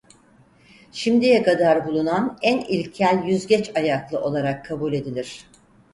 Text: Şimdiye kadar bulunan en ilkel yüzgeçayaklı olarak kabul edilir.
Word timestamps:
Şimdiye 0.91 1.43
kadar 1.43 1.87
bulunan 1.87 2.37
en 2.41 2.59
ilkel 2.61 3.23
yüzgeçayaklı 3.25 4.21
olarak 4.21 4.65
kabul 4.65 4.93
edilir. 4.93 5.43